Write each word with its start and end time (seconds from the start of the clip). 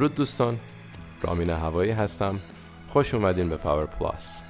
درود 0.00 0.14
دوستان. 0.14 0.58
رامین 1.22 1.50
هوایی 1.50 1.90
هستم. 1.90 2.40
خوش 2.88 3.14
اومدین 3.14 3.48
به 3.48 3.56
پاور 3.56 3.86
پلاس. 3.86 4.42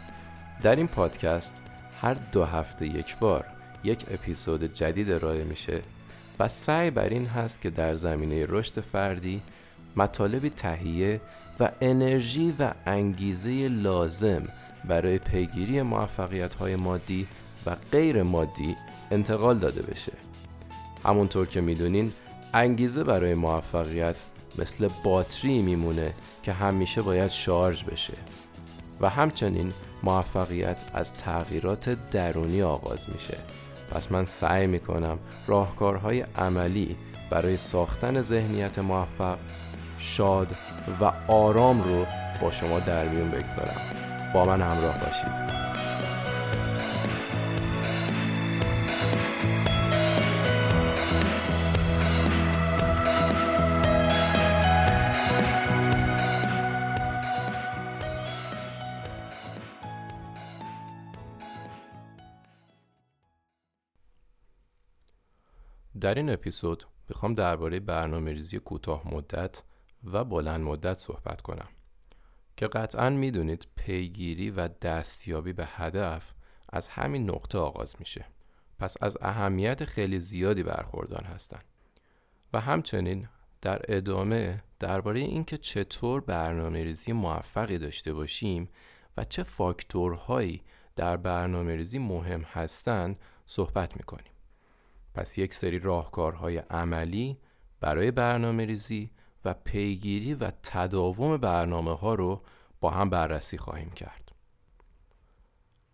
در 0.62 0.77
این 0.77 0.86
پادکست 0.86 1.62
هر 2.00 2.14
دو 2.14 2.45
هفته 2.45 2.86
یک 2.86 3.18
بار 3.18 3.45
یک 3.84 4.05
اپیزود 4.10 4.64
جدید 4.64 5.10
ارائه 5.10 5.44
میشه 5.44 5.82
و 6.38 6.48
سعی 6.48 6.91
بر 6.91 7.08
این 7.08 7.27
هست 7.27 7.60
که 7.60 7.70
در 7.70 7.94
زمینه 7.94 8.46
رشد 8.48 8.80
فردی 8.80 9.42
مطالبی 9.96 10.50
تهیه 10.50 11.20
و 11.60 11.70
انرژی 11.80 12.55
و 12.58 12.72
انگیزه 12.86 13.69
لازم 13.69 14.42
برای 14.84 15.19
پیگیری 15.19 15.82
موفقیت 15.82 16.55
های 16.55 16.77
مادی 16.77 17.27
و 17.66 17.77
غیر 17.92 18.22
مادی 18.22 18.77
انتقال 19.10 19.58
داده 19.58 19.82
بشه. 19.82 20.12
همونطور 21.05 21.46
که 21.46 21.60
می‌دونین 21.60 22.12
انگیزه 22.55 23.05
برای 23.05 23.34
موفقیت 23.34 24.22
مثل 24.59 24.88
باتری 25.04 25.62
میمونه 25.62 26.14
که 26.42 26.52
همیشه 26.52 27.02
باید 27.02 27.30
شارژ 27.30 27.84
بشه. 27.84 28.14
و 29.00 29.08
همچنین 29.08 29.72
موفقیت 30.02 30.84
از 30.94 31.14
تغییرات 31.14 32.11
درونی 32.11 32.62
آغاز 32.62 33.10
میشه. 33.10 33.36
پس 33.91 34.12
من 34.12 34.25
سعی 34.25 34.66
می‌کنم 34.66 35.19
راهکارهای 35.47 36.20
عملی 36.20 36.97
برای 37.30 37.56
ساختن 37.56 38.20
ذهنیت 38.20 38.78
موفق 38.78 39.38
شاد 39.98 40.56
و 41.00 41.12
آرام 41.28 41.82
رو 41.82 42.06
با 42.42 42.50
شما 42.50 42.80
در 42.80 43.08
میون 43.08 43.30
بگذارم. 43.30 43.80
با 44.34 44.44
من 44.44 44.62
همراه 44.62 44.98
باشید. 44.98 45.69
در 66.11 66.16
این 66.16 66.30
اپیزود 66.30 66.84
می‌خوام 67.08 67.33
درباره 67.33 67.80
برنامه 67.80 68.33
ریزی 68.33 68.58
کوتاه 68.58 69.14
مدت 69.14 69.62
و 70.05 70.25
بلند 70.25 70.61
مدت 70.61 70.98
صحبت 70.98 71.42
کنم 71.42 71.69
که 72.56 72.66
قطعا 72.66 73.11
می‌دونید 73.11 73.66
پیگیری 73.77 74.50
و 74.50 74.69
دستیابی 74.69 75.53
به 75.53 75.69
هدف 75.69 76.33
از 76.72 76.88
همین 76.88 77.31
نقطه 77.31 77.58
آغاز 77.58 77.97
میشه. 77.98 78.25
پس 78.78 78.97
از 79.00 79.16
اهمیت 79.20 79.84
خیلی 79.84 80.19
زیادی 80.19 80.62
برخوردار 80.62 81.25
هستند 81.25 81.64
و 82.53 82.61
همچنین 82.61 83.28
در 83.61 83.83
ادامه 83.88 84.62
درباره 84.78 85.20
اینکه 85.20 85.58
چطور 85.58 86.20
برنامه 86.20 86.84
ریزی 86.84 87.12
موفقی 87.12 87.78
داشته 87.78 88.12
باشیم 88.12 88.69
و 89.16 89.25
چه 89.25 89.42
فاکتورهایی 89.42 90.62
در 90.97 91.16
برنامه 91.16 91.77
ریزی 91.77 91.98
مهم 91.98 92.41
هستند 92.41 93.19
صحبت 93.47 93.97
می‌کنیم. 93.97 94.29
پس 95.20 95.38
یک 95.38 95.54
سری 95.54 95.78
راهکارهای 95.78 96.58
عملی 96.58 97.38
برای 97.81 98.10
برنامه 98.10 98.64
ریزی 98.64 99.10
و 99.44 99.54
پیگیری 99.54 100.34
و 100.34 100.50
تداوم 100.62 101.36
برنامه 101.36 101.97
ها 101.97 102.14
رو 102.14 102.42
با 102.81 102.91
هم 102.91 103.10
بررسی 103.10 103.59
خواهیم 103.59 103.91
کرد. 103.91 104.32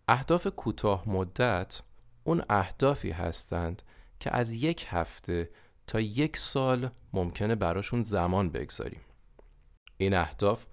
اهداف 0.07 0.47
کوتاه 0.47 1.09
مدت 1.09 1.81
اون 2.23 2.43
اهدافی 2.49 3.11
هستند 3.11 3.81
که 4.19 4.35
از 4.35 4.51
یک 4.51 4.85
هفته 4.89 5.49
تا 5.87 5.99
یک 5.99 6.37
سال 6.37 6.89
ممکنه 7.13 7.55
براشون 7.55 8.01
زمان 8.01 8.49
بگذاریم. 8.49 9.01
این 9.97 10.13
اهداف 10.13 10.65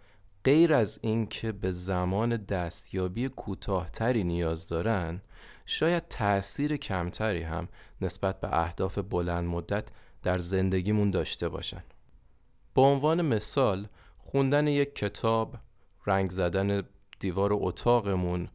غیر 0.45 0.75
از 0.75 0.99
اینکه 1.03 1.53
به 1.53 1.71
زمان 1.71 2.37
دستیابی 2.37 3.29
کوتاهتری 3.29 4.25
نیاز 4.25 4.67
دارن 4.67 5.21
شاید 5.67 6.09
تأثیر 6.09 6.77
کمتری 6.77 7.43
هم 7.43 7.69
نسبت 8.01 8.41
به 8.41 8.61
اهداف 8.63 8.99
بلند 8.99 9.45
مدت 9.45 9.89
در 10.23 10.39
زندگیمون 10.39 11.11
داشته 11.11 11.49
باشن. 11.49 11.85
به 12.75 12.83
عنوان 12.83 13.23
مثال 13.23 13.89
خوندن 14.19 14.67
یک 14.67 14.95
کتاب 14.95 15.57
رنگ 16.07 16.31
زدن 16.31 16.83
دیوار 17.21 17.51
اتاقمون 17.53 18.49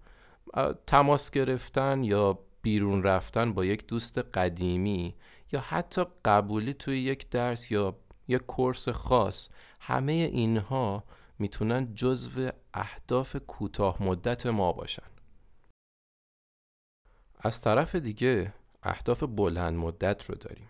تماس 0.88 1.32
گرفتن 1.32 2.04
یا 2.04 2.40
بیرون 2.62 3.04
رفتن 3.04 3.54
با 3.54 3.66
یک 3.66 3.88
دوست 3.88 4.18
قدیمی 4.18 5.16
یا 5.52 5.60
حتی 5.60 6.04
قبولی 6.26 6.74
توی 6.74 7.00
یک 7.00 7.30
درس 7.30 7.72
یا 7.72 7.98
یک 8.28 8.42
کورس 8.42 8.90
خاص 8.90 9.50
همه 9.80 10.12
اینها 10.12 11.04
می‌تونن 11.40 11.96
جزو 11.96 12.50
اهداف 12.74 13.36
کوتاه 13.36 14.04
مدت 14.04 14.46
ما 14.46 14.74
باشن. 14.74 15.04
از 17.40 17.62
طرف 17.62 17.96
دیگه 17.96 18.54
اهداف 18.84 19.24
بلند 19.24 19.78
مدت 19.78 20.30
رو 20.30 20.36
داریم. 20.36 20.70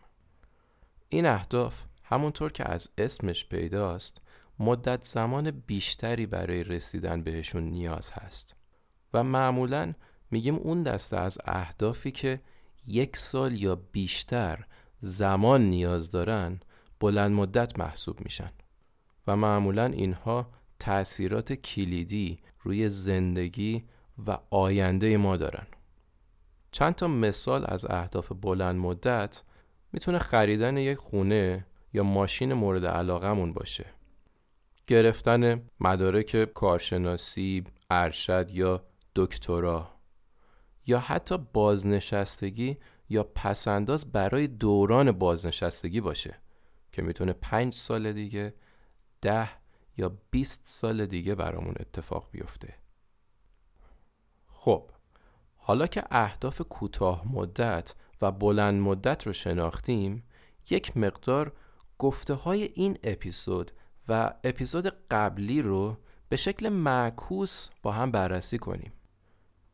این 1.10 1.26
اهداف 1.26 1.84
همونطور 2.04 2.52
که 2.52 2.72
از 2.72 2.90
اسمش 2.98 3.46
پیداست 3.46 4.18
مدت 4.60 5.04
زمان 5.04 5.52
بیشتری 5.52 6.26
برای 6.26 6.64
رسیدن 6.64 7.24
بهشون 7.24 7.64
نیاز 7.64 8.12
هست. 8.12 8.56
و 9.14 9.24
معمولا 9.24 9.94
میگیم 10.32 10.56
اون 10.56 10.84
دسته 10.84 11.18
از 11.18 11.38
اهدافی 11.46 12.12
که 12.12 12.42
یک 12.88 13.18
سال 13.18 13.54
یا 13.54 13.76
بیشتر 13.76 14.66
زمان 15.00 15.62
نیاز 15.62 16.12
دارن 16.12 16.60
بلند 17.00 17.32
مدت 17.32 17.80
محسوب 17.80 18.22
میشن. 18.22 18.52
و 19.28 19.36
معمولا 19.36 19.86
اینها 19.86 20.50
تأثیرات 20.80 21.54
کلیدی 21.54 22.40
روی 22.62 22.90
زندگی 22.90 23.84
و 24.28 24.38
آینده 24.50 25.18
ما 25.18 25.38
دارن. 25.38 25.68
چند 26.72 26.96
تا 26.96 27.08
مثال 27.08 27.66
از 27.68 27.86
اهداف 27.90 28.32
بلند 28.42 28.76
مدت 28.76 29.44
می‌تونه 29.94 30.20
خریدن 30.20 30.78
یک 30.78 30.98
خونه 30.98 31.66
یا 31.94 32.04
ماشین 32.04 32.54
مورد 32.54 32.86
علاقمون 32.86 33.54
باشه. 33.54 33.86
گرفتن 34.88 35.70
مدارک 35.80 36.54
کارشناسی، 36.54 37.64
ارشد 37.90 38.50
یا 38.52 38.84
دکترا 39.16 39.90
یا 40.88 41.00
حتی 41.00 41.38
بازنشستگی 41.54 42.78
یا 43.10 43.24
پسنداز 43.24 44.12
برای 44.12 44.48
دوران 44.48 45.12
بازنشستگی 45.12 46.02
باشه 46.02 46.36
که 46.92 47.02
می‌تونه 47.02 47.34
پنج 47.34 47.74
سال 47.74 48.14
دیگه 48.14 48.54
ده 49.22 49.50
یا 49.98 50.18
20 50.32 50.62
سال 50.64 51.06
دیگه 51.06 51.36
برامون 51.36 51.74
اتفاق 51.80 52.30
بیفته. 52.32 52.74
خب 54.48 54.92
حالا 55.70 55.88
که 55.88 56.04
اهداف 56.12 56.62
کوتاه 56.62 57.24
مدت 57.34 57.96
و 58.22 58.32
بلند 58.32 58.82
مدت 58.82 59.28
رو 59.28 59.34
شناختیم 59.34 60.24
یک 60.70 60.98
مقدار 60.98 61.52
گفته 61.98 62.34
های 62.34 62.64
این 62.74 62.98
اپیزود 63.04 63.72
و 64.08 64.34
اپیزود 64.44 64.88
قبلی 65.12 65.62
رو 65.62 65.98
به 66.30 66.36
شکل 66.36 66.70
معکوس 66.70 67.70
با 67.84 67.92
هم 67.92 68.12
بررسی 68.12 68.58
کنیم. 68.58 68.94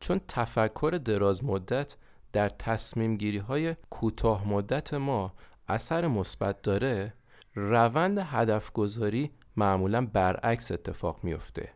چون 0.00 0.20
تفکر 0.28 1.00
دراز 1.04 1.44
مدت 1.44 1.96
در 2.32 2.48
تصمیم 2.48 3.16
گیری 3.16 3.38
های 3.38 3.76
کوتاه 3.90 4.48
مدت 4.48 4.94
ما 4.94 5.34
اثر 5.68 6.06
مثبت 6.06 6.62
داره 6.62 7.14
روند 7.54 8.18
هدف 8.18 8.72
گذاری 8.72 9.30
معمولا 9.56 10.06
برعکس 10.06 10.72
اتفاق 10.72 11.24
میفته 11.24 11.68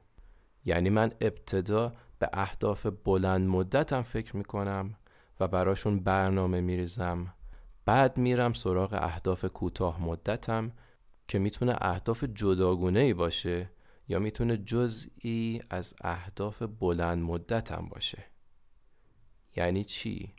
یعنی 0.65 0.91
من 0.91 1.13
ابتدا 1.21 1.93
به 2.21 2.31
اهداف 2.33 2.87
بلند 3.05 3.49
مدتم 3.49 4.03
فکر 4.03 4.37
می‌کنم 4.37 4.95
و 5.41 5.49
براشون 5.49 6.01
برنامه 6.01 6.61
میریزم 6.61 7.35
بعد 7.85 8.19
میرم 8.19 8.53
سراغ 8.53 8.93
اهداف 8.93 9.45
کوتاه 9.45 10.03
مدتم 10.03 10.73
که 11.29 11.39
می‌تونه 11.39 11.77
اهداف 11.81 12.25
جداگونه 12.25 13.01
ای 13.01 13.15
باشه 13.15 13.71
یا 14.09 14.19
می‌تونه 14.19 14.57
جزئی 14.57 15.63
از 15.71 15.95
اهداف 16.01 16.63
بلند 16.63 17.23
مدتم 17.23 17.89
باشه 17.91 18.25
یعنی 19.57 19.85
چی؟ 19.85 20.35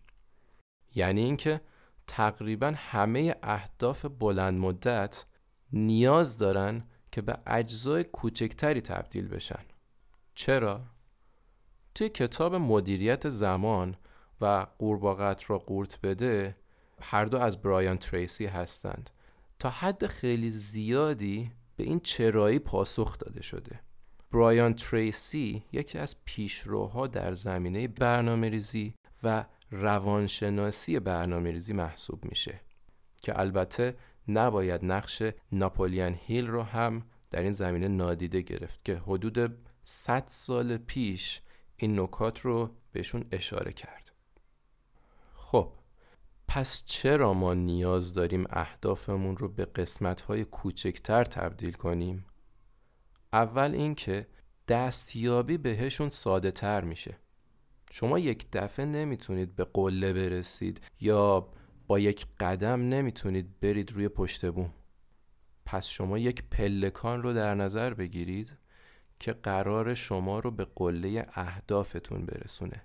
یعنی 0.96 1.22
اینکه 1.24 1.62
تقریبا 2.08 2.74
همه 2.76 3.36
اهداف 3.44 4.06
بلند 4.06 4.60
مدت 4.60 5.26
نیاز 5.74 6.38
دارن 6.38 6.84
که 7.12 7.22
به 7.22 7.38
اجزای 7.48 8.04
کوچکتری 8.04 8.82
تبدیل 8.82 9.28
بشن 9.28 9.64
چرا؟ 10.36 10.91
توی 11.96 12.10
کتاب 12.10 12.56
مدیریت 12.56 13.30
زمان 13.30 13.96
و 14.42 14.68
قورباغت 14.80 15.50
را 15.50 15.58
قورت 15.58 16.00
بده 16.04 16.56
هر 17.02 17.26
دو 17.26 17.38
از 17.38 17.62
برایان 17.62 17.98
تریسی 17.98 18.46
هستند. 18.46 19.10
تا 19.60 19.70
حد 19.70 20.08
خیلی 20.08 20.50
زیادی 20.50 21.52
به 21.76 21.84
این 21.84 22.00
چرایی 22.00 22.60
پاسخ 22.60 23.18
داده 23.18 23.42
شده. 23.42 23.80
برایان 24.32 24.74
تریسی 24.74 25.64
یکی 25.72 25.98
از 25.98 26.16
پیشروها 26.26 27.08
در 27.08 27.34
زمینه 27.34 27.88
برنامه 27.88 28.50
ریزی 28.50 28.94
و 29.24 29.46
روانشناسی 29.72 31.00
برنامه 31.00 31.52
ریزی 31.52 31.74
محسوب 31.74 32.26
میشه 32.26 32.62
که 33.22 33.40
البته 33.40 33.98
نباید 34.28 34.86
نقش 34.86 35.24
ناپولیان 35.52 36.14
هیل 36.14 36.48
رو 36.48 36.64
هم 36.64 37.04
در 37.32 37.42
این 37.42 37.52
زمینه 37.52 37.88
نادیده 37.88 38.42
گرفت 38.42 38.86
که 38.86 38.96
حدود 38.96 39.58
100 39.82 40.24
سال 40.28 40.78
پیش 40.78 41.42
این 41.82 42.00
نکات 42.00 42.40
رو 42.40 42.76
بهشون 42.92 43.26
اشاره 43.32 43.74
کرد. 43.74 44.12
خب 45.34 45.74
پس 46.48 46.84
چرا 46.86 47.34
ما 47.34 47.54
نیاز 47.54 48.14
داریم 48.14 48.46
اهدافمون 48.50 49.38
رو 49.38 49.50
به 49.50 49.66
قسمت‌های 49.66 50.46
کوچکتر 50.46 51.24
تبدیل 51.24 51.74
کنیم؟ 51.74 52.26
اول 53.34 53.72
اینکه 53.74 54.28
دستیابی 54.68 55.58
بهشون 55.58 56.10
ساده 56.10 56.52
تر 56.52 56.84
میشه. 56.84 57.18
شما 57.92 58.20
یک 58.20 58.48
دفعه 58.54 58.86
نمی‌تونید 58.86 59.56
به 59.56 59.64
قله 59.64 60.14
برسید 60.14 60.82
یا 61.00 61.50
با 61.88 62.00
یک 62.00 62.28
قدم 62.40 62.82
نمی‌تونید 62.82 63.60
برید 63.60 63.92
روی 63.92 64.10
پشت 64.10 64.52
بوم. 64.52 64.74
پس 65.66 65.88
شما 65.88 66.18
یک 66.18 66.44
پلکان 66.52 67.24
رو 67.24 67.34
در 67.34 67.56
نظر 67.56 67.94
بگیرید 67.94 68.58
که 69.22 69.34
قرار 69.34 69.94
شما 69.94 70.40
رو 70.40 70.52
به 70.52 70.66
قله 70.76 71.26
اهدافتون 71.34 72.26
برسونه. 72.26 72.82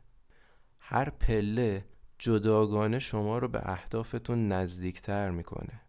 هر 0.79 1.11
پله 1.11 1.85
جداگانه 2.19 2.99
شما 2.99 3.39
رو 3.39 3.49
به 3.49 3.71
اهدافتون 3.71 4.49
نزدیکتر 4.53 5.31
می‌کنه 5.31 5.81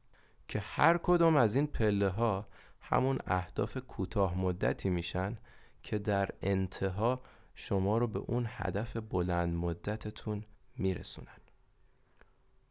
که 0.47 0.59
هر 0.59 0.99
کدوم 1.03 1.35
از 1.35 1.55
این 1.55 1.67
پله 1.67 2.09
ها 2.09 2.47
همون 2.81 3.19
اهداف 3.27 3.77
کوتاه 3.77 4.37
مدتی 4.37 4.89
میشن 4.89 5.37
که 5.83 5.99
در 5.99 6.29
انتها 6.41 7.21
شما 7.55 7.97
رو 7.97 8.07
به 8.07 8.19
اون 8.19 8.45
هدف 8.49 8.97
بلند 8.97 9.53
مدتتون 9.55 10.43
میرسونن. 10.77 11.41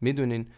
می‌دونین 0.01 0.51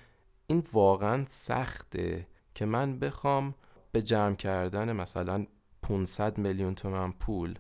این 0.47 0.63
واقعا 0.73 1.25
سخته 1.29 2.27
که 2.55 2.67
من 2.67 2.99
بخوام 2.99 3.55
به 3.93 4.03
جمع 4.03 4.35
کردن 4.35 4.93
مثلا 4.93 5.47
500 5.89 6.39
میلیون 6.39 6.75
تومن 6.75 7.13
پول 7.13 7.59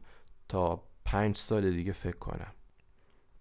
تا 0.48 0.82
پنج 1.04 1.36
سال 1.36 1.70
دیگه 1.70 1.92
فکر 1.92 2.16
کنم. 2.16 2.52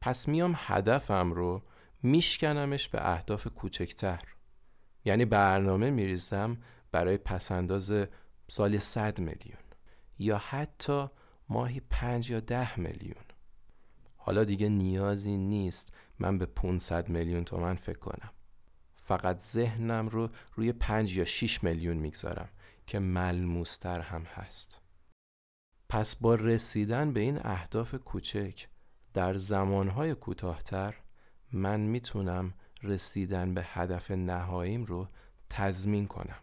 پس 0.01 0.27
میام 0.27 0.53
هدفم 0.57 1.31
رو 1.31 1.63
میشکنمش 2.03 2.89
به 2.89 3.11
اهداف 3.13 3.47
کوچکتر. 3.47 4.23
یعنی 5.05 5.25
برنامه 5.25 5.89
میریزم 5.89 6.57
برای 6.91 7.17
پسنداز 7.17 8.07
سال 8.47 8.77
100 8.77 9.19
میلیون 9.19 9.63
یا 10.19 10.37
حتی 10.37 11.07
ماهی 11.49 11.81
پنج 11.89 12.31
یا 12.31 12.39
ده 12.39 12.79
میلیون. 12.79 13.23
حالا 14.15 14.43
دیگه 14.43 14.69
نیازی 14.69 15.37
نیست 15.37 15.93
من 16.19 16.37
به 16.37 16.45
500 16.45 17.09
میلیون 17.09 17.43
تومن 17.43 17.75
فکر 17.75 17.99
کنم. 17.99 18.29
فقط 18.95 19.39
ذهنم 19.39 20.07
رو 20.07 20.29
روی 20.53 20.73
پنج 20.73 21.17
یا 21.17 21.25
6 21.25 21.63
میلیون 21.63 21.97
می‌گذارم. 21.97 22.49
که 22.87 22.99
ملموستر 22.99 23.99
هم 23.99 24.23
هست. 24.23 24.79
پس 25.89 26.15
با 26.15 26.35
رسیدن 26.35 27.13
به 27.13 27.19
این 27.19 27.39
اهداف 27.43 27.95
کوچک 27.95 28.67
در 29.13 29.37
زمانهای 29.37 30.15
کوتاهتر 30.15 30.95
من 31.51 31.79
می‌تونم 31.79 32.53
رسیدن 32.83 33.53
به 33.53 33.63
هدف 33.65 34.11
نهاییم 34.11 34.85
رو 34.85 35.07
تضمین 35.49 36.05
کنم. 36.05 36.39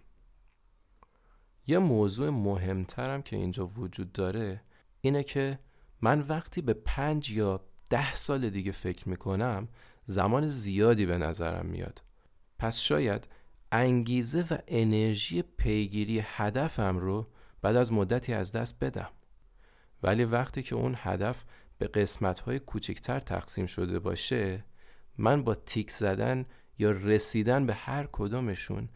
یه 1.66 1.78
موضوع 1.78 2.30
مهمترم 2.30 3.22
که 3.22 3.36
اینجا 3.36 3.66
وجود 3.66 4.12
داره 4.12 4.62
اینه 5.00 5.22
که 5.22 5.58
من 6.00 6.20
وقتی 6.20 6.62
به 6.62 6.74
پنج 6.74 7.30
یا 7.30 7.64
ده 7.90 8.14
سال 8.14 8.50
دیگه 8.50 8.72
فکر 8.72 9.08
می‌کنم 9.08 9.68
زمان 10.06 10.48
زیادی 10.48 11.06
به 11.06 11.18
نظرم 11.18 11.66
میاد. 11.66 12.02
پس 12.58 12.80
شاید 12.80 13.28
انگیزه 13.76 14.44
و 14.50 14.58
انرژی 14.68 15.42
پیگیری 15.42 16.22
هدفم 16.24 16.98
رو 16.98 17.26
بعد 17.62 17.76
از 17.76 17.92
مدتی 17.92 18.32
از 18.32 18.52
دست 18.52 18.78
بدم. 18.78 19.10
ولی 20.02 20.24
وقتی 20.24 20.62
که 20.62 20.74
اون 20.74 20.94
هدف 20.98 21.44
به 21.78 21.86
قسمت‌های 21.86 22.58
کوچکتر 22.58 23.20
تقسیم 23.20 23.66
شده 23.66 23.98
باشه 23.98 24.64
من 25.18 25.44
با 25.44 25.54
تیک 25.54 25.90
زدن 25.90 26.46
یا 26.78 26.90
رسیدن 26.90 27.66
به 27.66 27.74
هر 27.74 28.08
کدومشون 28.12 28.88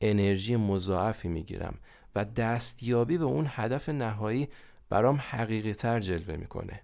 انرژی 0.00 0.56
مضاعفی 0.56 1.28
می‌گیرم 1.28 1.78
و 2.14 2.24
دستیابی 2.24 3.18
به 3.18 3.24
اون 3.24 3.46
هدف 3.48 3.88
نهایی 3.88 4.48
برام 4.88 5.18
حقیقی 5.30 5.72
تر 5.72 6.00
جلوه 6.00 6.36
می‌کنه. 6.36 6.82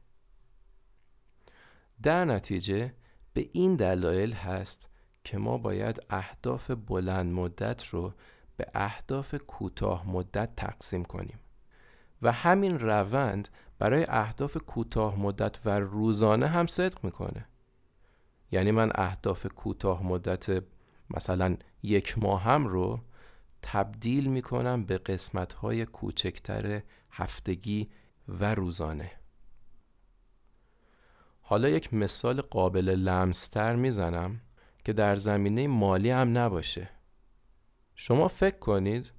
در 2.03 2.25
نتیجه 2.25 2.95
به 3.33 3.49
این 3.53 3.77
دلایل 3.77 4.33
هست 4.33 4.92
که 5.25 5.39
ما 5.39 5.59
باید 5.59 6.01
اهداف 6.11 6.71
بلند 6.71 7.33
مدت 7.33 7.85
رو 7.87 8.13
به 8.57 8.67
اهداف 8.75 9.35
کوتاه 9.35 10.11
مدت 10.11 10.57
تقسیم 10.57 11.05
کنیم. 11.05 11.39
و 12.23 12.33
همین 12.33 12.79
روند 12.79 13.49
برای 13.79 14.07
اهداف 14.09 14.57
کوتاه 14.57 15.19
مدت 15.19 15.67
و 15.67 15.81
روزانه 15.81 16.47
هم 16.47 16.67
صدق 16.67 17.05
می‌کنه. 17.05 17.47
یعنی 18.51 18.71
من 18.71 18.93
اهداف 18.95 19.47
کوتاه 19.47 20.07
مدت 20.07 20.65
مثلا 21.11 21.57
یک 21.83 22.19
ماه 22.19 22.43
هم 22.43 22.67
رو 22.67 23.01
تبدیل 23.63 24.27
می‌کنم 24.27 24.85
به 24.85 24.99
قسمت 24.99 25.53
های 25.53 25.87
کوچکتر 25.87 26.83
هفتگی 27.11 27.91
و 28.29 28.55
روزانه. 28.55 29.11
حالا 31.41 31.69
یک 31.69 31.95
مثال 31.95 32.41
قابل 32.41 32.89
لمستر 32.89 33.77
می‌زنم. 33.77 34.41
که 34.85 34.93
در 34.93 35.17
زمینه 35.17 35.69
مالی 35.69 36.11
هم 36.11 36.39
نباشه. 36.39 36.89
شما 37.95 38.29
فکر 38.29 38.59
کنید 38.59 39.13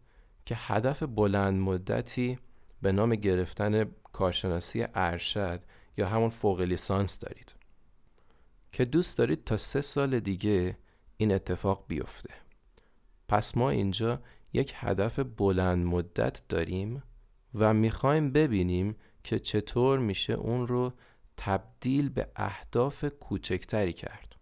که 0.45 0.55
هدف 0.57 1.03
بلند 1.03 1.61
مدتی 1.61 2.39
به 2.81 2.91
نام 2.91 3.15
گرفتن 3.15 3.85
کارشناسی 4.13 4.85
ارشد 4.93 5.61
یا 5.97 6.07
همون 6.07 6.29
فوق 6.29 6.61
لیسانس 6.61 7.19
دارید. 7.19 7.55
که 8.71 8.85
دوست 8.85 9.17
دارید 9.17 9.43
تا 9.43 9.57
سه 9.57 9.81
سال 9.81 10.19
دیگه 10.19 10.77
این 11.17 11.31
اتفاق 11.31 11.85
بیفته. 11.87 12.33
پس 13.27 13.57
ما 13.57 13.69
اینجا 13.69 14.21
یک 14.53 14.73
هدف 14.75 15.19
بلند 15.19 15.85
مدت 15.85 16.41
داریم 16.49 17.03
و 17.55 17.73
می‌خوایم 17.73 18.31
ببینیم 18.31 18.95
که 19.23 19.39
چطور 19.39 19.99
میشه 19.99 20.33
اون 20.33 20.67
رو 20.67 20.93
تبدیل 21.37 22.09
به 22.09 22.27
اهداف 22.35 23.05
کوچکتری 23.05 23.93
کرد. 23.93 24.32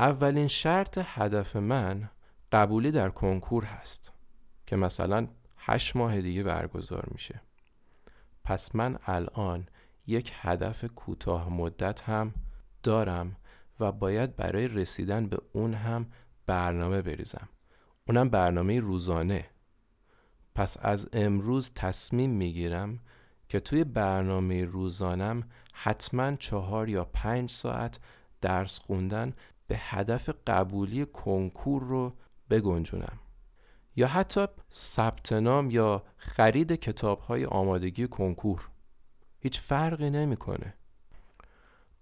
اولین 0.00 0.46
شرط 0.46 0.98
هدف 1.02 1.56
من 1.56 2.10
قبولی 2.52 2.90
در 2.90 3.10
کنکور 3.10 3.64
هست 3.64 4.12
که 4.66 4.76
مثلا 4.76 5.28
هشت 5.58 5.96
ماه 5.96 6.20
دیگه 6.20 6.42
برگزار 6.42 7.08
میشه. 7.10 7.40
پس 8.44 8.74
من 8.74 8.98
الان 9.06 9.68
یک 10.06 10.32
هدف 10.34 10.84
کوتاه 10.84 11.48
مدت 11.48 12.02
هم 12.02 12.34
دارم 12.82 13.36
و 13.80 13.92
باید 13.92 14.36
برای 14.36 14.68
رسیدن 14.68 15.26
به 15.26 15.38
اون 15.52 15.74
هم 15.74 16.06
برنامه 16.46 17.02
بریزم. 17.02 17.48
اونم 18.08 18.28
برنامه 18.28 18.78
روزانه. 18.80 19.50
پس 20.54 20.76
از 20.80 21.08
امروز 21.12 21.72
تصمیم 21.74 22.30
می‌گیرم 22.30 22.98
که 23.48 23.60
توی 23.60 23.84
برنامه 23.84 24.64
روزانم 24.64 25.42
حتما 25.72 26.36
چهار 26.36 26.88
یا 26.88 27.04
پنج 27.04 27.50
ساعت 27.50 27.98
درس 28.40 28.78
خوندن 28.78 29.32
به 29.70 29.76
هدف 29.78 30.30
قبولی 30.46 31.06
کنکور 31.06 31.82
رو 31.82 32.16
بگنجونم. 32.50 33.18
یا 33.96 34.06
حتی 34.06 34.46
ثبت 34.70 35.32
نام 35.32 35.70
یا 35.70 36.02
خرید 36.16 36.72
کتاب 36.72 37.20
های 37.20 37.44
آمادگی 37.44 38.06
کنکور. 38.06 38.68
هیچ 39.38 39.60
فرقی 39.60 40.10
نمی‌کنه. 40.10 40.74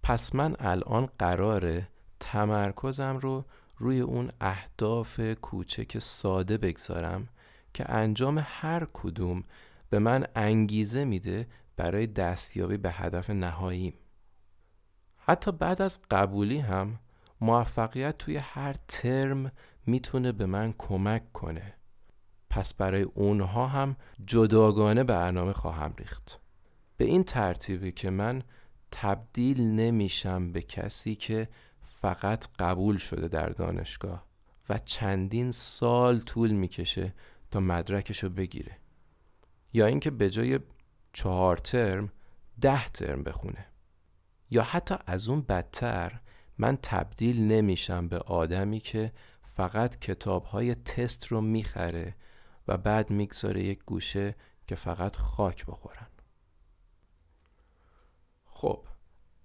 پس 0.02 0.34
من 0.34 0.56
الان 0.58 1.06
قراره 1.18 1.88
تمرکزم 2.20 3.16
رو 3.16 3.44
روی 3.78 4.00
اون 4.00 4.30
اهداف 4.40 5.20
کوچک 5.20 5.98
ساده 5.98 6.58
بگذارم 6.58 7.28
که 7.74 7.90
انجام 7.90 8.40
هر 8.44 8.86
کدوم 8.92 9.44
به 9.90 9.98
من 9.98 10.26
انگیزه 10.36 11.04
میده 11.04 11.46
برای 11.76 12.06
دستیابی 12.06 12.76
به 12.76 12.90
هدف 12.90 13.30
نهاییم 13.30 13.94
حتی 15.16 15.52
بعد 15.52 15.82
از 15.82 16.00
قبولی 16.10 16.58
هم 16.58 16.98
موفقیت 17.40 18.18
توی 18.18 18.36
هر 18.36 18.76
ترم 18.88 19.52
می‌تونه 19.86 20.32
به 20.32 20.46
من 20.46 20.74
کمک 20.78 21.32
کنه. 21.32 21.74
پس 22.50 22.74
برای 22.74 23.02
اونها 23.02 23.66
هم 23.66 23.96
جداگانه 24.26 25.04
برنامه 25.04 25.52
خواهم 25.52 25.94
ریخت. 25.98 26.40
به 26.96 27.04
این 27.04 27.24
ترتیبی 27.24 27.92
که 27.92 28.10
من 28.10 28.42
تبدیل 28.90 29.60
نمیشم 29.60 30.52
به 30.52 30.62
کسی 30.62 31.14
که 31.14 31.48
فقط 31.80 32.48
قبول 32.58 32.96
شده 32.96 33.28
در 33.28 33.48
دانشگاه 33.48 34.26
و 34.68 34.78
چندین 34.78 35.50
سال 35.50 36.20
طول 36.20 36.50
می‌کشه 36.50 37.14
تا 37.50 37.60
مدرکشو 37.60 38.28
بگیره. 38.28 38.78
یا 39.72 39.86
اینکه 39.86 40.10
به 40.10 40.30
جای 40.30 40.60
چهار 41.12 41.56
ترم 41.56 42.12
ده 42.60 42.88
ترم 42.88 43.22
بخونه. 43.22 43.66
یا 44.50 44.62
حتی 44.62 44.94
از 45.06 45.28
اون 45.28 45.40
بدتر 45.40 46.20
من 46.58 46.78
تبدیل 46.82 47.48
نمیشم 47.52 48.08
به 48.08 48.18
آدمی 48.18 48.80
که 48.80 49.12
فقط 49.42 49.98
کتاب 49.98 50.44
های 50.44 50.74
تست 50.74 51.26
رو 51.26 51.40
می‌خره 51.40 52.14
و 52.68 52.76
بعد 52.76 53.10
می‌گذاره 53.10 53.62
یک 53.62 53.84
گوشه 53.84 54.34
که 54.66 54.74
فقط 54.74 55.16
خاک 55.16 55.66
بخورن. 55.66 56.06
خب 58.44 58.86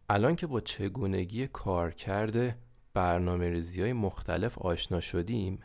الان 0.09 0.35
که 0.35 0.47
با 0.47 0.59
چگونگی 0.59 1.47
کارکرد 1.47 2.57
برنامه 2.93 3.49
ریزی 3.49 3.81
های 3.81 3.93
مختلف 3.93 4.57
آشنا 4.57 4.99
شدیم 4.99 5.59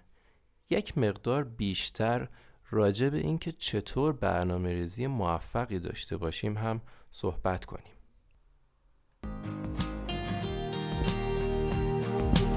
یک 0.71 0.99
مقدار 0.99 1.45
بیشتر 1.45 2.28
راجع 2.71 3.09
به 3.09 3.19
اینکه 3.19 3.52
چطور 3.52 4.12
برنامه 4.12 4.73
ریزی 4.73 5.07
موفقی 5.07 5.78
داشته 5.78 6.17
باشیم 6.17 6.57
هم 6.57 6.81
صحبت 7.11 7.64
کنیم. 7.64 7.93
you 12.09 12.48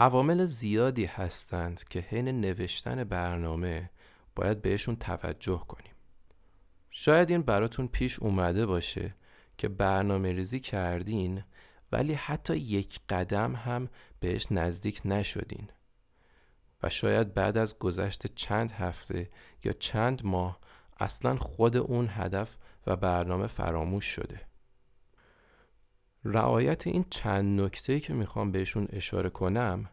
عوامل 0.00 0.44
زیادی 0.44 1.04
هستند 1.04 1.84
که 1.84 2.00
حین 2.00 2.28
نوشتن 2.28 3.04
برنامه 3.04 3.90
باید 4.36 4.62
بهشون 4.62 4.96
توجه 4.96 5.64
کنیم. 5.68 5.92
شاید 6.90 7.30
این 7.30 7.42
براتون 7.42 7.88
پیش 7.88 8.18
اومده 8.18 8.66
باشه 8.66 9.14
که 9.58 9.68
برنامه 9.68 10.32
ریزی 10.32 10.60
کردین 10.60 11.44
ولی 11.92 12.14
حتی 12.14 12.56
یک 12.56 13.00
قدم 13.08 13.56
هم 13.56 13.88
بهش 14.20 14.46
نزدیک 14.50 15.00
نشدین 15.04 15.68
و 16.82 16.88
شاید 16.88 17.34
بعد 17.34 17.56
از 17.56 17.78
گذشت 17.78 18.26
چند 18.34 18.70
هفته 18.70 19.30
یا 19.64 19.72
چند 19.72 20.24
ماه 20.24 20.58
اصلا 21.00 21.36
خود 21.36 21.76
اون 21.76 22.08
هدف 22.10 22.56
و 22.86 22.96
برنامه 22.96 23.46
فراموش 23.46 24.04
شده 24.04 24.47
رعایت 26.24 26.86
این 26.86 27.04
چند 27.10 27.60
نکته 27.60 28.00
که 28.00 28.14
می‌خوام 28.14 28.52
بهشون 28.52 28.88
اشاره 28.90 29.30
کنم 29.30 29.90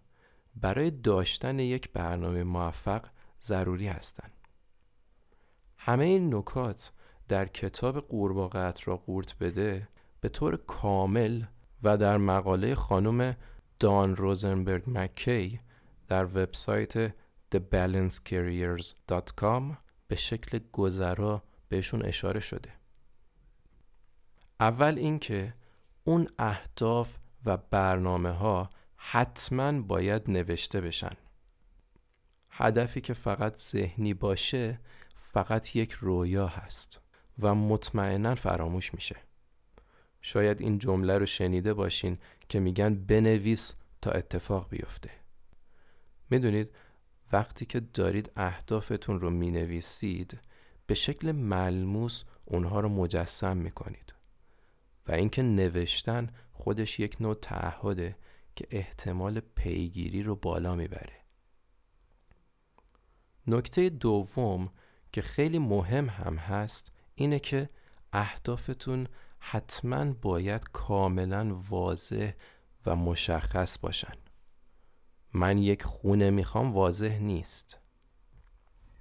برای 0.56 0.92
داشتن 0.92 1.60
یک 1.60 1.92
برنامه 1.92 2.44
موفق 2.44 3.06
ضروری 3.42 3.88
هستند. 3.88 4.32
همه 5.78 6.06
این 6.06 6.36
نکات 6.36 6.92
در 7.28 7.46
کتاب 7.46 8.00
قورباغه‌ات 8.00 8.88
را 8.88 8.98
قورت 8.98 9.38
بده 9.38 9.88
به 10.22 10.30
طور 10.30 10.58
کامل 10.58 11.44
و 11.84 11.98
در 11.98 12.18
مقاله 12.18 12.76
خانم 12.76 13.36
دان 13.80 14.16
روزنبرگ 14.16 14.84
مکی 14.88 15.60
در 16.08 16.26
وبسایت 16.26 17.14
thebalancecarriers.com 17.56 19.64
به 20.08 20.16
شکل 20.16 20.60
گذرا 20.72 21.44
بهشون 21.70 22.06
اشاره 22.06 22.40
شده. 22.40 22.74
اول 24.60 24.98
اینکه 24.98 25.54
اون 26.08 26.28
اهداف 26.40 27.18
و 27.46 27.58
برنامه 27.58 28.32
ها 28.32 28.70
حتما 28.96 29.82
باید 29.82 30.32
نوشته 30.32 30.82
بشن. 30.82 31.14
هدفی 32.50 33.02
که 33.02 33.14
فقط 33.14 33.58
ذهنی 33.58 34.14
باشه 34.14 34.80
فقط 35.16 35.76
یک 35.76 35.92
رویا 35.92 36.48
هست 36.48 37.00
و 37.40 37.56
مطمئنا 37.56 38.36
فراموش 38.36 38.94
میشه. 38.94 39.16
شاید 40.22 40.62
این 40.62 40.78
جمله 40.78 41.18
رو 41.18 41.26
شنیده 41.26 41.74
باشین 41.74 42.18
که 42.50 42.60
میگن 42.60 42.96
بنویس 42.96 43.76
تا 44.02 44.12
اتفاق 44.12 44.70
بیفته. 44.70 45.12
می‌دونید 46.30 46.76
وقتی 47.32 47.66
که 47.66 47.80
دارید 47.80 48.32
اهدافتون 48.36 49.20
رو 49.20 49.30
می‌نویسید 49.30 50.40
به 50.88 50.94
شکل 50.94 51.32
ملموس 51.32 52.24
اونها 52.46 52.80
رو 52.80 52.90
مجسم 52.90 53.58
می‌کنید. 53.58 54.15
و 55.08 55.12
اینکه 55.12 55.42
نوشتن 55.44 56.30
خودش 56.52 57.00
یک 57.00 57.18
نوع 57.20 57.36
تعهده 57.36 58.16
که 58.56 58.68
احتمال 58.72 59.40
پیگیری 59.40 60.24
رو 60.24 60.36
بالا 60.36 60.76
می‌بره. 60.76 61.26
نکته 63.48 63.90
دوم 63.90 64.70
که 65.12 65.22
خیلی 65.22 65.60
مهم 65.60 66.10
هم 66.10 66.36
هست 66.36 66.92
اینه 67.16 67.40
که 67.40 67.70
اهدافتون 68.14 69.08
حتما 69.40 70.14
باید 70.14 70.64
کاملا 70.74 71.56
واضح 71.70 72.32
و 72.86 72.96
مشخص 72.96 73.80
باشن. 73.80 74.14
من 75.34 75.58
یک 75.58 75.84
خونه 75.84 76.30
می‌خوام 76.30 76.74
واضح 76.74 77.18
نیست. 77.18 77.78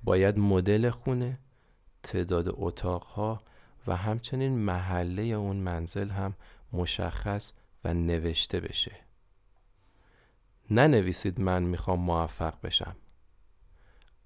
باید 0.03 0.39
مدل 0.39 0.91
خونه 0.91 1.39
تعداد 2.03 2.49
اتاقها 2.49 3.43
و 3.87 3.97
همچنین 3.97 4.59
محله 4.59 5.23
اون 5.23 5.57
منزل 5.57 6.11
هم 6.11 6.35
مشخص 6.73 7.53
و 7.85 7.95
نوشته 7.95 8.61
بشه. 8.61 8.97
ننویسید 10.71 11.41
من 11.41 11.63
می‌خوام 11.63 12.01
موفق 12.01 12.61
بشم. 12.63 12.97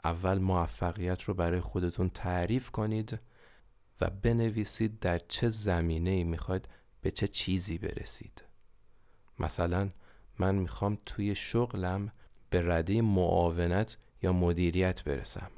اول 0.04 0.38
موفقیت 0.38 1.22
رو 1.22 1.34
برای 1.34 1.60
خودتون 1.60 2.08
تعریف 2.08 2.70
کنید 2.70 3.18
و 4.00 4.10
بنویسید 4.10 4.98
در 4.98 5.18
چه 5.18 5.48
زمینه 5.48 6.10
ای 6.10 6.24
می‌خواید 6.24 6.68
به 7.00 7.10
چه 7.10 7.28
چیزی 7.28 7.78
برسید. 7.78 8.44
مثلا 9.38 9.90
من 10.38 10.54
می‌خوام 10.54 10.98
توی 11.06 11.34
شغلم 11.34 12.12
به 12.50 12.62
رده 12.74 13.02
معاونت 13.02 13.96
یا 14.22 14.32
مدیریت 14.32 15.04
برسم. 15.04 15.50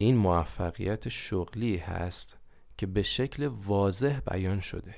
این 0.00 0.16
موفقیت 0.16 1.08
شغلی 1.08 1.76
هست 1.76 2.38
که 2.76 2.86
به 2.86 3.02
شکل 3.02 3.46
واضح 3.46 4.20
بیان 4.20 4.60
شده. 4.60 4.94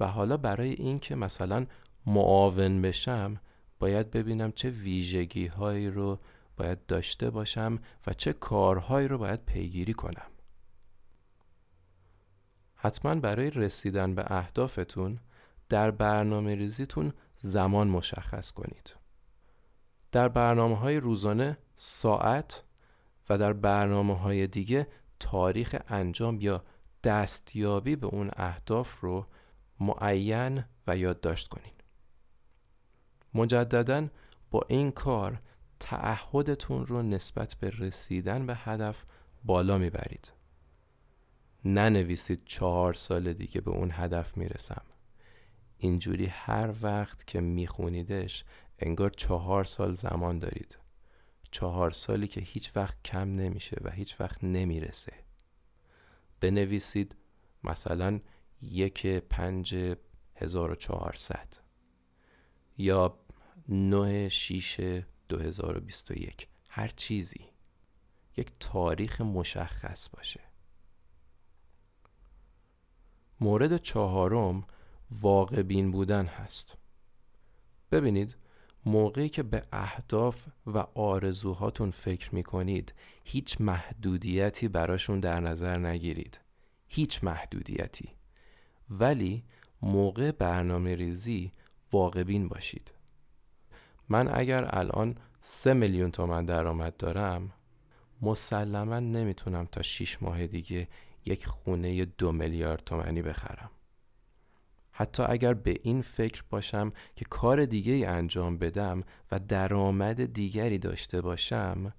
و 0.00 0.06
حالا 0.06 0.36
برای 0.36 0.72
اینکه 0.72 1.14
مثلا 1.14 1.66
معاون 2.06 2.82
بشم 2.82 3.40
باید 3.78 4.10
ببینم 4.10 4.52
چه 4.52 4.70
ویژگی 4.70 5.46
هایی 5.46 5.90
رو 5.90 6.18
باید 6.56 6.86
داشته 6.86 7.30
باشم 7.30 7.78
و 8.06 8.12
چه 8.12 8.32
کارهایی 8.32 9.08
رو 9.08 9.18
باید 9.18 9.44
پیگیری 9.44 9.92
کنم. 9.92 10.30
حتما 12.74 13.14
برای 13.14 13.50
رسیدن 13.50 14.14
به 14.14 14.24
اهدافتون 14.26 15.20
در 15.68 15.90
برنامه 15.90 16.54
ریزیتون 16.54 17.12
زمان 17.36 17.88
مشخص 17.88 18.52
کنید. 18.52 18.96
در 20.12 20.28
برنامه 20.28 20.76
های 20.76 20.96
روزانه 20.96 21.58
ساعت 21.76 22.65
و 23.28 23.38
در 23.38 23.52
برنامه 23.52 24.18
های 24.18 24.46
دیگه 24.46 24.86
تاریخ 25.20 25.76
انجام 25.88 26.40
یا 26.40 26.64
دستیابی 27.04 27.96
به 27.96 28.06
اون 28.06 28.30
اهداف 28.36 29.00
رو 29.00 29.26
معین 29.80 30.64
و 30.86 30.96
یادداشت 30.96 31.48
کنید 31.48 31.84
مجددا 33.34 34.08
با 34.50 34.60
این 34.68 34.90
کار 34.90 35.40
تعهدتون 35.80 36.86
رو 36.86 37.02
نسبت 37.02 37.54
به 37.54 37.70
رسیدن 37.78 38.46
به 38.46 38.54
هدف 38.56 39.04
بالا 39.44 39.78
می‌برید. 39.78 40.32
ننویسید 41.64 42.42
چهار 42.44 42.92
سال 42.92 43.32
دیگه 43.32 43.60
به 43.60 43.70
اون 43.70 43.90
هدف 43.92 44.36
می‌رسم. 44.36 44.82
اینجوری 45.78 46.26
هر 46.26 46.74
وقت 46.82 47.26
که 47.26 47.40
میخونیدش 47.40 48.44
انگار 48.78 49.10
چهار 49.10 49.64
سال 49.64 49.92
زمان 49.92 50.38
دارید. 50.38 50.78
چهار 51.50 51.90
سالی 51.90 52.26
که 52.26 52.40
هیچ 52.40 52.76
وقت 52.76 53.02
کم 53.02 53.28
نمیشه 53.28 53.76
و 53.84 53.90
هیچ 53.90 54.20
وقت 54.20 54.44
نمی‌رسه. 54.44 55.12
بنویسید 56.40 57.16
مثلا 57.64 58.20
یک 58.62 59.06
پنج 59.06 59.96
هزار 60.34 60.70
و 60.70 60.74
چهارصد 60.74 61.48
یا 62.78 63.18
9 63.68 64.28
6 64.28 65.02
2021 65.28 66.48
هر 66.68 66.88
چیزی. 66.88 67.46
یک 68.36 68.52
تاریخ 68.60 69.20
مشخص 69.20 70.08
باشه. 70.08 70.40
مورد 73.40 73.76
چهارم 73.76 74.66
واقع 75.10 75.62
بین 75.62 75.90
بودن 75.90 76.26
هست. 76.26 76.76
ببینید 77.90 78.36
موقعی 78.86 79.28
که 79.28 79.42
به 79.42 79.62
اهداف 79.72 80.46
و 80.66 80.78
آرزوهاتون 80.94 81.90
فکر 81.90 82.34
می 82.34 82.42
کنید 82.42 82.94
هیچ 83.24 83.60
محدودیتی 83.60 84.68
براشون 84.68 85.20
در 85.20 85.40
نظر 85.40 85.78
نگیرید. 85.78 86.40
هیچ 86.88 87.24
محدودیتی. 87.24 88.08
ولی 88.90 89.44
موقع 89.82 90.30
برنامه 90.30 90.94
ریزی 90.94 91.52
واقع 91.92 92.22
بین 92.22 92.48
باشید. 92.48 92.92
من 94.08 94.28
اگر 94.34 94.68
الان 94.76 95.14
سه 95.40 95.74
میلیون 95.74 96.10
تومن 96.10 96.44
درآمد 96.44 96.96
دارم 96.96 97.52
مسلما 98.22 98.98
نمی‌تونم 98.98 99.68
تا 99.72 99.82
شیش 99.82 100.22
ماه 100.22 100.46
دیگه 100.46 100.88
یک 101.24 101.46
خونه 101.46 102.04
دو 102.04 102.32
میلیارد 102.32 102.84
تومنی 102.84 103.22
بخرم. 103.22 103.70
حتی 104.98 105.22
اگر 105.22 105.54
به 105.54 105.76
این 105.82 106.02
فکر 106.02 106.44
باشم 106.50 106.92
که 107.16 107.24
کار 107.24 107.64
دیگه 107.64 108.08
انجام 108.08 108.58
بدم 108.58 109.02
و 109.32 109.38
درآمد 109.38 110.32
دیگری 110.32 110.78
داشته 110.78 111.20
باشم 111.20 111.94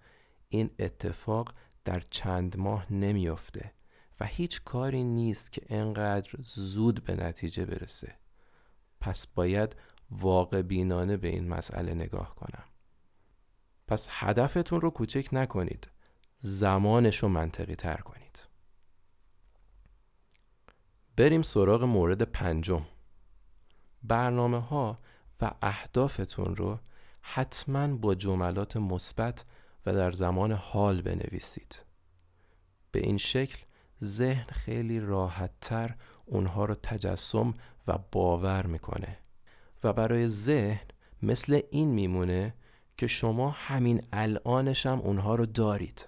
این 0.50 0.70
اتفاق 0.80 1.54
در 1.86 2.00
چند 2.10 2.58
ماه 2.58 2.94
نمیافته 2.94 3.74
و 4.20 4.25
هیچ 4.25 4.62
کاری 4.63 5.04
نیست 5.04 5.51
که 5.51 5.62
انقدر 5.70 6.32
زود 6.44 7.04
به 7.04 7.16
نتیجه 7.16 7.66
برسه. 7.66 8.16
پس 9.01 9.27
باید 9.27 9.75
واقع 10.12 10.62
بینانه 10.62 11.18
به 11.18 11.27
این 11.27 11.48
مسئله 11.48 11.94
نگاه 11.94 12.36
کنم. 12.36 12.63
پس 13.88 14.08
هدفتون 14.12 14.82
رو 14.82 14.89
کوچک 14.89 15.27
نکنید. 15.32 15.88
زمانش 16.39 17.18
رو 17.18 17.30
منطقی 17.30 17.75
تر 17.75 17.98
کنید. 17.98 18.26
بریم 21.17 21.41
سراغ 21.41 21.83
مورد 21.83 22.21
پنجم. 22.21 22.86
برنامه 24.03 24.59
ها 24.59 25.00
و 25.41 25.51
اهدافتون 25.62 26.55
رو 26.55 26.79
حتما 27.21 27.88
با 27.88 28.15
جملات 28.15 28.77
مثبت 28.77 29.45
و 29.86 29.93
در 29.93 30.12
زمان 30.12 30.51
حال 30.51 31.01
بنویسید. 31.01 31.79
به 32.91 33.00
این 33.00 33.17
شکل 33.17 33.57
ذهن 34.03 34.45
خیلی 34.51 35.00
راحتتر 35.00 35.95
اونها 36.25 36.65
رو 36.65 36.75
تجسم 36.75 37.53
و 37.88 37.97
باور 38.12 38.65
می‌کنه. 38.65 39.17
و 39.83 39.93
برای 39.93 40.27
ذهن 40.27 40.86
مثل 41.21 41.62
این 41.71 41.91
میمونه 41.91 42.53
که 42.97 43.07
شما 43.07 43.50
همین 43.50 44.01
الانش 44.12 44.86
هم 44.86 45.00
اونها 45.00 45.36
رو 45.36 45.45
دارید. 45.45 46.05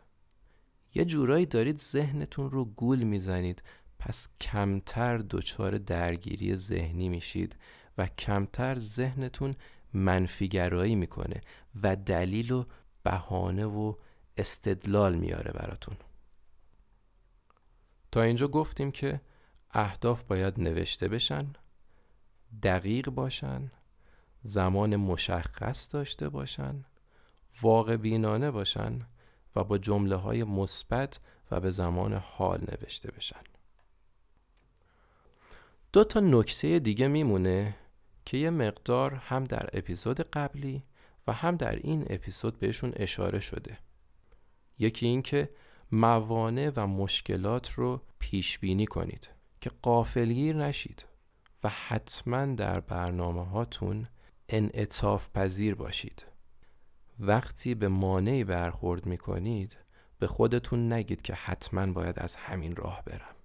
یه 0.95 1.05
جورایی 1.05 1.45
دارید 1.45 1.77
ذهنتون 1.77 2.51
رو 2.51 2.65
گول 2.65 3.03
می‌زنید 3.03 3.63
پس 3.99 4.27
کمتر 4.41 5.17
دچار 5.17 5.77
درگیری 5.77 6.55
ذهنی 6.55 7.09
میشید 7.09 7.55
و 7.97 8.07
کمتر 8.07 8.79
ذهنتون 8.79 9.55
منفیگرایی 9.93 10.95
می‌کنه 10.95 11.41
و 11.83 11.95
دلیل 11.95 12.51
و 12.51 12.65
بهانه 13.03 13.65
و 13.65 13.93
استدلال 14.37 15.15
میاره 15.15 15.51
براتون. 15.51 15.97
تا 18.11 18.21
اینجا 18.21 18.47
گفتیم 18.47 18.91
که 18.91 19.21
اهداف 19.71 20.23
باید 20.23 20.59
نوشته 20.59 21.07
بشن 21.07 21.53
دقیق 22.63 23.09
باشن 23.09 23.71
زمان 24.41 24.95
مشخص 24.95 25.93
داشته 25.93 26.29
باشن 26.29 26.85
واقع 27.61 27.97
بینانه 27.97 28.51
باشن 28.51 29.07
و 29.55 29.63
با 29.63 29.77
جمله 29.77 30.15
های 30.15 30.43
مثبت 30.43 31.19
و 31.51 31.59
به 31.59 31.71
زمان 31.71 32.13
حال 32.13 32.61
نوشته 32.61 33.11
بشن. 33.11 33.41
دو 35.93 36.03
تا 36.03 36.19
نکته 36.19 36.79
دیگه 36.79 37.07
میمونه 37.07 37.75
که 38.25 38.37
یه 38.37 38.49
مقدار 38.49 39.13
هم 39.13 39.43
در 39.43 39.69
اپیزود 39.73 40.21
قبلی 40.21 40.83
و 41.27 41.33
هم 41.33 41.55
در 41.55 41.75
این 41.75 42.05
اپیزود 42.09 42.59
بهشون 42.59 42.93
اشاره 42.95 43.39
شده. 43.39 43.77
یکی 44.79 45.05
این 45.05 45.21
که 45.21 45.49
موانع 45.91 46.71
و 46.75 46.87
مشکلات 46.87 47.71
رو 47.71 48.01
پیش 48.19 48.59
بینی 48.59 48.85
کنید 48.85 49.29
که 49.61 49.71
قافلگیر 49.81 50.55
نشید 50.55 51.05
و 51.63 51.69
حتما 51.69 52.45
در 52.45 52.79
برنامه 52.79 53.45
هاتون 53.45 54.07
انعطاف 54.49 55.29
پذیر 55.29 55.75
باشید. 55.75 56.25
وقتی 57.19 57.75
به 57.75 57.87
مانعی 57.87 58.43
برخورد 58.43 59.05
می 59.05 59.17
کنید 59.17 59.77
به 60.19 60.27
خودتون 60.27 60.93
نگید 60.93 61.21
که 61.21 61.33
حتما 61.33 61.93
باید 61.93 62.19
از 62.19 62.35
همین 62.35 62.75
راه 62.75 63.03
برم. 63.05 63.35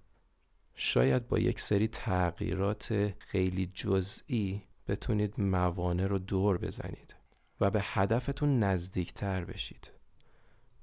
شاید 0.75 1.27
با 1.27 1.39
یک 1.39 1.59
سری 1.59 1.87
تغییرات 1.87 3.13
خیلی 3.19 3.71
جزئی 3.73 4.63
بتونید 4.87 5.33
موانع 5.37 6.07
رو 6.07 6.19
دور 6.19 6.57
بزنید 6.57 7.15
و 7.61 7.71
به 7.71 7.79
هدفتون 7.83 8.59
نزدیکتر 8.59 9.45
بشید. 9.45 9.91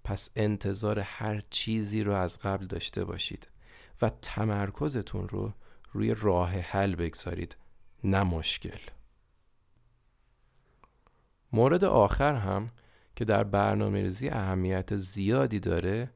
پس 0.05 0.31
انتظار 0.37 0.99
هر 0.99 1.43
چیزی 1.51 2.03
رو 2.03 2.13
از 2.13 2.39
قبل 2.39 2.67
داشته 2.67 3.05
باشید 3.05 3.49
و 4.03 4.09
تمرکزتون 4.09 5.29
رو 5.29 5.53
روی 5.93 6.15
راه 6.15 6.51
حل 6.51 6.95
بگذارید 6.95 7.57
نه 8.05 8.23
مشکل. 8.23 8.79
مورد 11.53 11.85
آخر 11.85 12.35
هم 12.35 12.71
که 13.17 13.25
در 13.25 13.45
برنامه 13.45 14.03
ریزی 14.03 14.29
اهمیت 14.29 14.97
زیادی 14.97 15.61
داره 15.61 16.11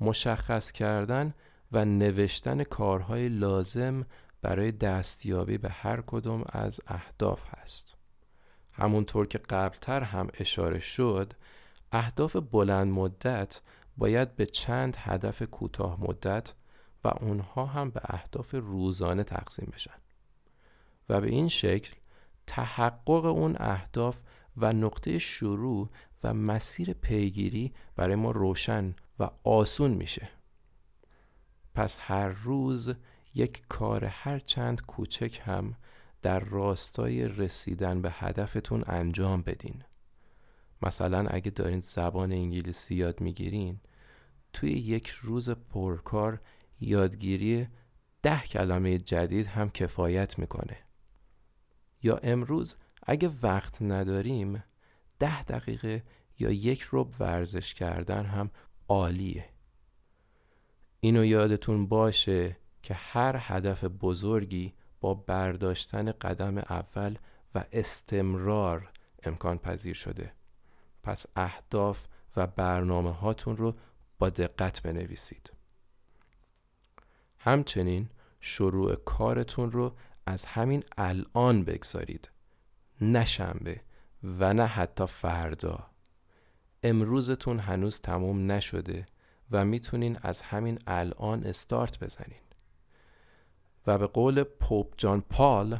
مشخص 0.00 0.72
کردن 0.72 1.34
و 1.72 1.84
نوشتن 1.84 2.64
کارهای 2.64 3.28
لازم 3.28 4.06
برای 4.42 4.72
دستیابی 4.72 5.58
به 5.58 5.68
هر 5.68 6.02
کدوم 6.06 6.44
از 6.46 6.80
اهداف 6.86 7.44
هست. 7.48 7.94
همونطور 8.72 9.26
که 9.26 9.38
قبلتر 9.38 10.02
هم 10.02 10.28
اشاره 10.34 10.78
شد 10.78 11.32
اهداف 11.92 12.36
بلند 12.36 12.92
مدت 12.92 13.60
باید 13.96 14.36
به 14.36 14.46
چند 14.46 14.96
هدف 14.98 15.42
کوتاه 15.42 16.00
مدت 16.00 16.54
و 17.04 17.08
اونها 17.20 17.66
هم 17.66 17.90
به 17.90 18.00
اهداف 18.04 18.54
روزانه 18.54 19.24
تقسیم 19.24 19.70
بشن. 19.72 19.96
و 21.08 21.20
به 21.20 21.28
این 21.28 21.48
شکل 21.48 21.94
تحقق 22.46 23.24
اون 23.24 23.56
اهداف 23.58 24.20
و 24.56 24.72
نقطه 24.72 25.18
شروع 25.18 25.90
و 26.24 26.34
مسیر 26.34 26.92
پیگیری 26.92 27.72
برای 27.96 28.14
ما 28.14 28.30
روشن 28.30 28.94
و 29.18 29.30
آسون 29.44 29.90
میشه. 29.90 30.28
پس 31.76 31.98
هر 32.00 32.28
روز 32.28 32.94
یک 33.34 33.62
کار 33.68 34.04
هر 34.04 34.38
چند 34.38 34.82
کوچک 34.82 35.40
هم 35.44 35.74
در 36.22 36.40
راستای 36.40 37.28
رسیدن 37.28 38.02
به 38.02 38.10
هدفتون 38.10 38.84
انجام 38.86 39.42
بدین. 39.42 39.82
مثلا 40.82 41.26
اگه 41.26 41.50
دارین 41.50 41.80
زبان 41.80 42.32
انگلیسی 42.32 42.94
یاد 42.94 43.20
می‌گیرین 43.20 43.80
توی 44.52 44.70
یک 44.70 45.08
روز 45.08 45.50
پرکار 45.50 46.40
یادگیری 46.80 47.68
ده 48.22 48.42
کلمه 48.42 48.98
جدید 48.98 49.46
هم 49.46 49.70
کفایت 49.70 50.38
می‌کنه. 50.38 50.78
یا 52.02 52.16
امروز 52.16 52.76
اگه 53.02 53.30
وقت 53.42 53.82
نداریم 53.82 54.64
ده 55.18 55.42
دقیقه 55.42 56.02
یا 56.38 56.50
یک 56.50 56.86
رب 56.92 57.14
ورزش 57.20 57.74
کردن 57.74 58.24
هم 58.24 58.50
عالیه. 58.88 59.55
اینو 61.00 61.24
یادتون 61.24 61.86
باشه 61.86 62.56
که 62.82 62.94
هر 62.94 63.36
هدف 63.40 63.84
بزرگی 63.84 64.74
با 65.00 65.14
برداشتن 65.14 66.12
قدم 66.12 66.58
اول 66.58 67.18
و 67.54 67.64
استمرار 67.72 68.90
امکان 69.22 69.58
پذیر 69.58 69.94
شده. 69.94 70.32
پس 71.02 71.26
اهداف 71.36 72.06
و 72.36 72.46
برنامه 72.46 73.12
هاتون 73.12 73.56
رو 73.56 73.74
با 74.18 74.28
دقت 74.28 74.82
بنویسید. 74.82 75.52
همچنین 77.38 78.08
شروع 78.40 78.94
کارتون 78.94 79.70
رو 79.70 79.96
از 80.26 80.44
همین 80.44 80.84
الان 80.96 81.64
بگذارید. 81.64 82.30
نه 83.00 83.24
شنبه 83.24 83.80
و 84.22 84.54
نه 84.54 84.66
حتی 84.66 85.06
فردا. 85.06 85.86
امروزتون 86.82 87.58
هنوز 87.58 88.00
تموم 88.00 88.52
نشده 88.52 89.06
و 89.50 89.64
می‌تونین 89.64 90.18
از 90.22 90.42
همین 90.42 90.78
الان 90.86 91.44
استارت 91.44 91.98
بزنین. 92.04 92.40
و 93.86 93.98
به 93.98 94.06
قول 94.06 94.42
پوپ 94.42 94.94
جان 94.96 95.20
پال 95.20 95.78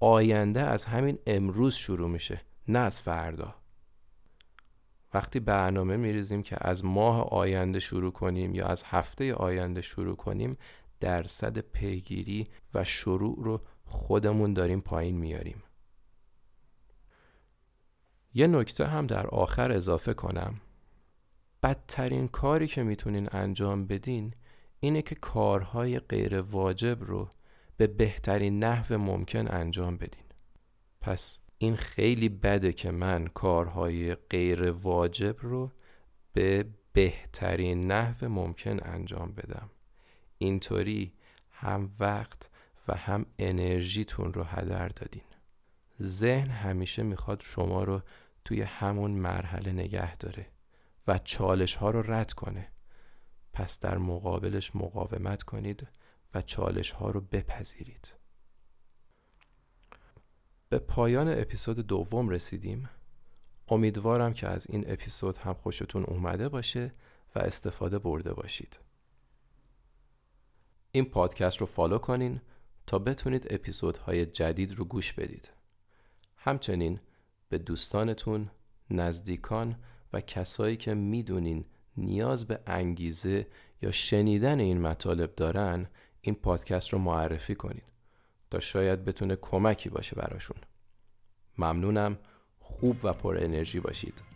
آینده 0.00 0.60
از 0.60 0.84
همین 0.84 1.18
امروز 1.26 1.74
شروع 1.74 2.08
میشه 2.08 2.40
نه 2.68 2.78
از 2.78 3.00
فردا. 3.00 3.54
وقتی 5.14 5.40
برنامه 5.40 5.96
میریزیم 5.96 6.42
که 6.42 6.56
از 6.60 6.84
ماه 6.84 7.28
آینده 7.28 7.80
شروع 7.80 8.12
کنیم 8.12 8.54
یا 8.54 8.66
از 8.66 8.84
هفته 8.86 9.34
آینده 9.34 9.80
شروع 9.80 10.16
کنیم 10.16 10.58
درصد 11.00 11.58
پیگیری 11.58 12.48
و 12.74 12.84
شروع 12.84 13.36
رو 13.44 13.60
خودمون 13.84 14.52
داریم 14.52 14.80
پایین 14.80 15.16
میاریم. 15.16 15.62
یه 18.34 18.46
نکته 18.46 18.86
هم 18.86 19.06
در 19.06 19.26
آخر 19.26 19.72
اضافه 19.72 20.14
کنم. 20.14 20.60
بدترین 21.66 22.28
کاری 22.28 22.66
که 22.66 22.82
می‌تونین 22.82 23.28
انجام 23.32 23.86
بدین 23.86 24.34
اینه 24.80 25.02
که 25.02 25.14
کارهای 25.14 25.98
غیر 25.98 26.40
واجب 26.40 26.98
رو 27.00 27.30
به 27.76 27.86
بهترین 27.86 28.64
نحو 28.64 28.98
ممکن 28.98 29.48
انجام 29.48 29.96
بدین. 29.96 30.24
پس 31.00 31.38
این 31.58 31.76
خیلی 31.76 32.28
بده 32.28 32.72
که 32.72 32.90
من 32.90 33.26
کارهای 33.26 34.14
غیر 34.14 34.70
واجب 34.70 35.36
رو 35.40 35.72
به 36.32 36.66
بهترین 36.92 37.92
نحو 37.92 38.28
ممکن 38.28 38.78
انجام 38.82 39.32
بدم. 39.32 39.70
اینطوری 40.38 41.12
هم 41.50 41.90
وقت 42.00 42.50
و 42.88 42.96
هم 42.96 43.26
انرژیتون 43.38 44.32
رو 44.32 44.42
هدر 44.42 44.88
دادین. 44.88 45.22
ذهن 46.02 46.48
همیشه 46.48 47.02
می‌خواد 47.02 47.42
شما 47.44 47.84
رو 47.84 48.02
توی 48.44 48.62
همون 48.62 49.10
مرحله 49.10 49.72
نگه 49.72 50.16
داره. 50.16 50.55
و 51.06 51.18
چالش 51.18 51.76
ها 51.76 51.90
رو 51.90 52.12
رد 52.12 52.32
کنه. 52.32 52.72
پس 53.52 53.80
در 53.80 53.98
مقابلش 53.98 54.76
مقاومت 54.76 55.42
کنید 55.42 55.88
و 56.34 56.42
چالش 56.42 56.90
ها 56.90 57.10
رو 57.10 57.20
بپذیرید. 57.20 58.12
به 60.68 60.78
پایان 60.78 61.28
اپیزود 61.40 61.78
دوم 61.78 62.28
رسیدیم. 62.28 62.88
امیدوارم 63.68 64.32
که 64.32 64.48
از 64.48 64.66
این 64.70 64.84
اپیزود 64.90 65.36
هم 65.36 65.54
خوشتون 65.54 66.04
اومده 66.04 66.48
باشه 66.48 66.94
و 67.34 67.38
استفاده 67.38 67.98
برده 67.98 68.34
باشید. 68.34 68.78
این 70.92 71.04
پادکست 71.04 71.58
رو 71.58 71.66
فالو 71.66 71.98
کنین 71.98 72.40
تا 72.86 72.98
بتونید 72.98 73.46
اپیزودهای 73.50 74.26
جدید 74.26 74.74
رو 74.74 74.84
گوش 74.84 75.12
بدید. 75.12 75.50
همچنین 76.36 77.00
به 77.48 77.58
دوستانتون، 77.58 78.50
نزدیکان 78.90 79.76
و 80.12 80.20
کسایی 80.20 80.76
که 80.76 80.94
می‌دونین 80.94 81.64
نیاز 81.96 82.46
به 82.46 82.60
انگیزه 82.66 83.46
یا 83.82 83.90
شنیدن 83.90 84.60
این 84.60 84.80
مطالب 84.80 85.34
دارن 85.34 85.86
این 86.20 86.34
پادکست 86.34 86.92
رو 86.92 86.98
معرفی 86.98 87.54
کنید 87.54 87.82
تا 88.50 88.58
شاید 88.58 89.04
بتونه 89.04 89.36
کمکی 89.36 89.88
باشه 89.88 90.16
براشون. 90.16 90.56
ممنونم. 91.58 92.18
خوب 92.60 92.96
و 93.02 93.12
پر 93.12 93.38
انرژی 93.38 93.80
باشید. 93.80 94.35